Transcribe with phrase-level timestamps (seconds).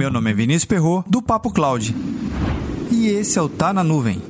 [0.00, 1.94] Meu nome é Vinícius Perro do Papo Cloud.
[2.90, 4.22] E esse é o Tá na Nuvem.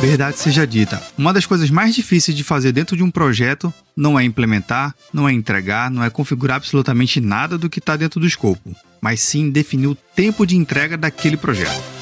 [0.00, 4.18] Verdade seja dita, uma das coisas mais difíceis de fazer dentro de um projeto não
[4.18, 8.26] é implementar, não é entregar, não é configurar absolutamente nada do que está dentro do
[8.26, 11.99] escopo, mas sim definir o tempo de entrega daquele projeto.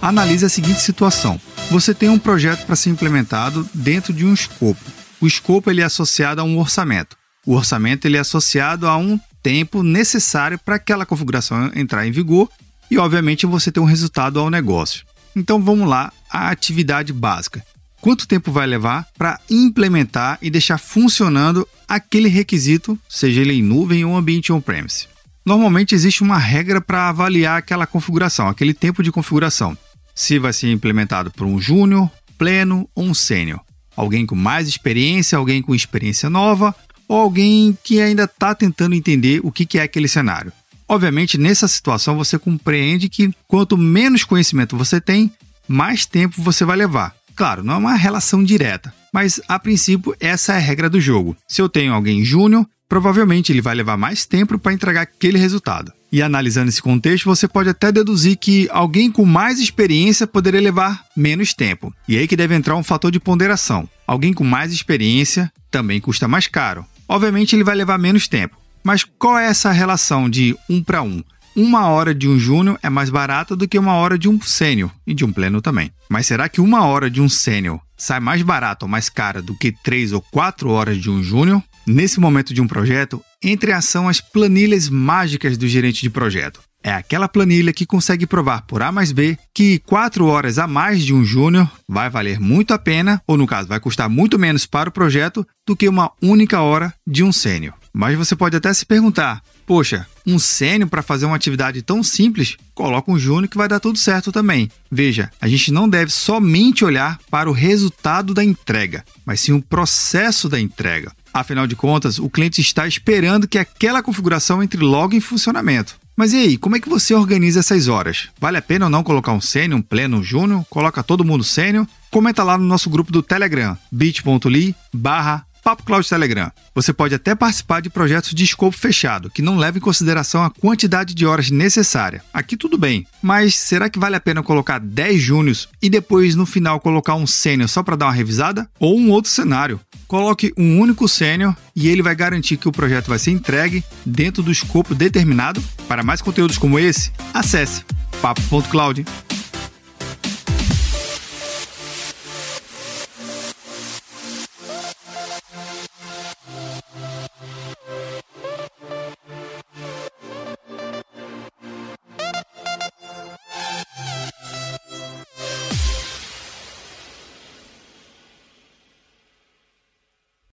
[0.00, 4.80] Analise a seguinte situação: você tem um projeto para ser implementado dentro de um escopo.
[5.20, 7.16] O escopo ele é associado a um orçamento.
[7.44, 12.48] O orçamento ele é associado a um tempo necessário para aquela configuração entrar em vigor
[12.90, 15.04] e, obviamente, você ter um resultado ao negócio.
[15.34, 17.64] Então vamos lá, a atividade básica.
[18.00, 24.04] Quanto tempo vai levar para implementar e deixar funcionando aquele requisito, seja ele em nuvem
[24.04, 25.08] ou ambiente on-premise?
[25.44, 29.76] Normalmente existe uma regra para avaliar aquela configuração, aquele tempo de configuração.
[30.18, 33.60] Se vai ser implementado por um júnior, pleno ou um sênior.
[33.94, 36.74] Alguém com mais experiência, alguém com experiência nova
[37.06, 40.52] ou alguém que ainda está tentando entender o que é aquele cenário.
[40.88, 45.30] Obviamente, nessa situação, você compreende que quanto menos conhecimento você tem,
[45.68, 47.14] mais tempo você vai levar.
[47.36, 51.36] Claro, não é uma relação direta, mas a princípio essa é a regra do jogo.
[51.46, 55.92] Se eu tenho alguém júnior, provavelmente ele vai levar mais tempo para entregar aquele resultado.
[56.10, 61.04] E analisando esse contexto, você pode até deduzir que alguém com mais experiência poderia levar
[61.14, 61.94] menos tempo.
[62.08, 63.88] E aí que deve entrar um fator de ponderação.
[64.06, 66.84] Alguém com mais experiência também custa mais caro.
[67.06, 68.56] Obviamente ele vai levar menos tempo.
[68.82, 71.22] Mas qual é essa relação de um para um?
[71.54, 74.90] Uma hora de um júnior é mais barata do que uma hora de um sênior
[75.06, 75.90] e de um pleno também.
[76.08, 79.54] Mas será que uma hora de um sênior sai mais barato ou mais cara do
[79.54, 81.62] que três ou quatro horas de um júnior?
[81.86, 86.60] Nesse momento de um projeto, entre ação as planilhas mágicas do gerente de projeto.
[86.82, 91.04] É aquela planilha que consegue provar por A mais B que 4 horas a mais
[91.04, 94.64] de um júnior vai valer muito a pena, ou no caso, vai custar muito menos
[94.64, 97.74] para o projeto do que uma única hora de um sênior.
[97.92, 102.56] Mas você pode até se perguntar: poxa, um sênior para fazer uma atividade tão simples,
[102.74, 104.70] coloca um júnior que vai dar tudo certo também.
[104.90, 109.62] Veja, a gente não deve somente olhar para o resultado da entrega, mas sim o
[109.62, 111.12] processo da entrega.
[111.32, 115.96] Afinal de contas, o cliente está esperando que aquela configuração entre logo em funcionamento.
[116.16, 118.28] Mas e aí, como é que você organiza essas horas?
[118.40, 120.64] Vale a pena ou não colocar um sênior, um pleno, um júnior?
[120.68, 121.86] Coloca todo mundo sênior?
[122.10, 126.50] Comenta lá no nosso grupo do Telegram, bit.ly barra Papo Cloud Telegram.
[126.74, 130.48] Você pode até participar de projetos de escopo fechado, que não levam em consideração a
[130.48, 132.24] quantidade de horas necessária.
[132.32, 136.46] Aqui tudo bem, mas será que vale a pena colocar 10 júnios e depois no
[136.46, 138.66] final colocar um sênior só para dar uma revisada?
[138.80, 139.78] Ou um outro cenário?
[140.06, 144.42] Coloque um único sênior e ele vai garantir que o projeto vai ser entregue dentro
[144.42, 145.62] do escopo determinado.
[145.86, 147.84] Para mais conteúdos como esse, acesse
[148.22, 149.04] papo.cloud.